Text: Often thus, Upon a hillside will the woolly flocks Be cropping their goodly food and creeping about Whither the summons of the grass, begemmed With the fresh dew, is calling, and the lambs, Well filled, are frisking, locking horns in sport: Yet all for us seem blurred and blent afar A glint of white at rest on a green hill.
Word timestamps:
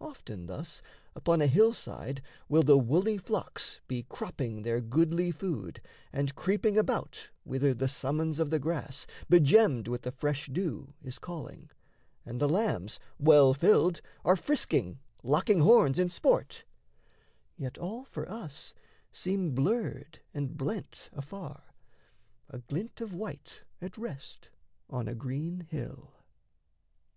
Often 0.00 0.46
thus, 0.46 0.80
Upon 1.16 1.40
a 1.40 1.48
hillside 1.48 2.22
will 2.48 2.62
the 2.62 2.78
woolly 2.78 3.18
flocks 3.18 3.80
Be 3.88 4.04
cropping 4.04 4.62
their 4.62 4.80
goodly 4.80 5.32
food 5.32 5.82
and 6.12 6.36
creeping 6.36 6.78
about 6.78 7.30
Whither 7.42 7.74
the 7.74 7.88
summons 7.88 8.38
of 8.38 8.50
the 8.50 8.60
grass, 8.60 9.08
begemmed 9.28 9.88
With 9.88 10.02
the 10.02 10.12
fresh 10.12 10.46
dew, 10.46 10.94
is 11.02 11.18
calling, 11.18 11.68
and 12.24 12.38
the 12.40 12.48
lambs, 12.48 13.00
Well 13.18 13.54
filled, 13.54 14.00
are 14.24 14.36
frisking, 14.36 15.00
locking 15.24 15.58
horns 15.58 15.98
in 15.98 16.08
sport: 16.10 16.64
Yet 17.56 17.76
all 17.76 18.04
for 18.04 18.30
us 18.30 18.74
seem 19.10 19.50
blurred 19.50 20.20
and 20.32 20.56
blent 20.56 21.10
afar 21.12 21.74
A 22.48 22.60
glint 22.60 23.00
of 23.00 23.12
white 23.12 23.62
at 23.80 23.98
rest 23.98 24.48
on 24.88 25.08
a 25.08 25.14
green 25.16 25.66
hill. 25.68 26.12